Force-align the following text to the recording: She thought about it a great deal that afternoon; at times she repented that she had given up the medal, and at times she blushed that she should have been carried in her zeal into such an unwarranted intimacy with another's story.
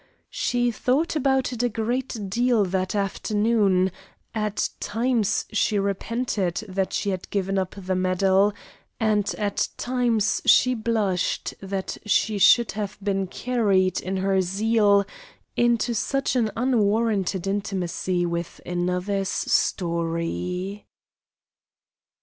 She 0.31 0.71
thought 0.71 1.15
about 1.15 1.53
it 1.53 1.61
a 1.61 1.69
great 1.69 2.27
deal 2.27 2.65
that 2.65 2.95
afternoon; 2.95 3.91
at 4.33 4.67
times 4.79 5.45
she 5.53 5.77
repented 5.77 6.65
that 6.67 6.91
she 6.91 7.11
had 7.11 7.29
given 7.29 7.59
up 7.59 7.75
the 7.77 7.93
medal, 7.93 8.51
and 8.99 9.31
at 9.37 9.67
times 9.77 10.41
she 10.43 10.73
blushed 10.73 11.53
that 11.61 11.99
she 12.03 12.39
should 12.39 12.71
have 12.71 12.97
been 13.03 13.27
carried 13.27 14.01
in 14.01 14.17
her 14.17 14.41
zeal 14.41 15.05
into 15.55 15.93
such 15.93 16.35
an 16.35 16.49
unwarranted 16.57 17.45
intimacy 17.45 18.25
with 18.25 18.59
another's 18.65 19.29
story. 19.29 20.87